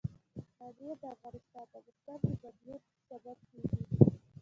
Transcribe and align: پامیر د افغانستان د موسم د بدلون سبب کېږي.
پامیر 0.57 0.95
د 1.01 1.03
افغانستان 1.15 1.65
د 1.73 1.75
موسم 1.85 2.19
د 2.21 2.31
بدلون 2.41 2.81
سبب 3.07 3.37
کېږي. 3.49 3.81